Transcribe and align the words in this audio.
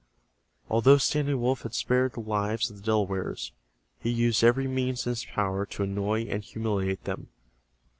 Although 0.67 0.97
Standing 0.97 1.39
Wolf 1.41 1.61
had 1.61 1.75
spared 1.75 2.13
the 2.13 2.21
lives 2.21 2.71
of 2.71 2.77
the 2.77 2.81
Delawares, 2.81 3.51
he 3.99 4.09
used 4.09 4.43
every 4.43 4.67
means 4.67 5.05
in 5.05 5.11
his 5.11 5.25
power 5.25 5.63
to 5.67 5.83
annoy 5.83 6.21
and 6.23 6.43
humiliate 6.43 7.03
them. 7.03 7.27